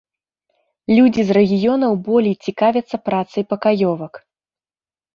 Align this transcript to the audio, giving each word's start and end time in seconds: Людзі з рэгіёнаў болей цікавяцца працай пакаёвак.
Людзі 0.99 1.21
з 1.27 1.31
рэгіёнаў 1.39 1.93
болей 2.09 2.35
цікавяцца 2.51 3.03
працай 3.13 3.43
пакаёвак. 3.55 4.13